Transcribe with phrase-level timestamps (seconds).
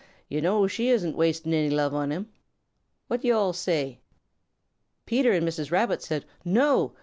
[0.29, 2.31] Yo' know she isn't wasting any love on him.
[3.07, 3.99] What do yo' alls say?"
[5.05, 5.69] Peter and Mrs.
[5.69, 6.95] Peter said "No!"